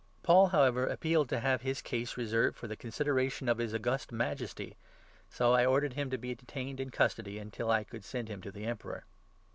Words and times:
Paul, 0.23 0.47
however, 0.47 0.87
appealed 0.87 1.29
to 1.29 1.41
have 1.41 1.61
his 1.61 1.79
case 1.79 2.17
reserved 2.17 2.55
21 2.57 2.59
for 2.59 2.67
the 2.67 2.75
consideration 2.75 3.47
of 3.47 3.59
his 3.59 3.75
August 3.75 4.11
Majesty, 4.11 4.75
so 5.29 5.53
I 5.53 5.63
ordered 5.63 5.93
him 5.93 6.09
to 6.09 6.17
be 6.17 6.33
detained 6.33 6.79
in 6.79 6.89
custody, 6.89 7.37
until 7.37 7.69
I 7.69 7.83
could 7.83 8.03
send 8.03 8.27
him 8.27 8.41
to 8.41 8.51
the 8.51 8.65
Emperor." 8.65 9.03